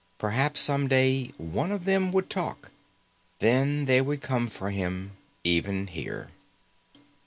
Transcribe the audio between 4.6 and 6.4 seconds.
him, even here.